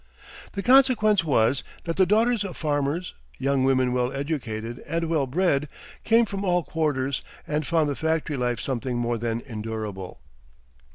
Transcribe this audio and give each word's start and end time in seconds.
The 0.53 0.63
consequence 0.63 1.23
was 1.23 1.63
that 1.83 1.95
the 1.95 2.07
daughters 2.07 2.43
of 2.43 2.57
farmers, 2.57 3.13
young 3.37 3.63
women 3.63 3.93
well 3.93 4.11
educated 4.11 4.79
and 4.87 5.05
well 5.07 5.27
bred, 5.27 5.69
came 6.03 6.25
from 6.25 6.43
all 6.43 6.63
quarters, 6.63 7.21
and 7.45 7.67
found 7.67 7.87
the 7.87 7.93
factory 7.95 8.35
life 8.35 8.59
something 8.59 8.97
more 8.97 9.19
than 9.19 9.41
endurable. 9.41 10.19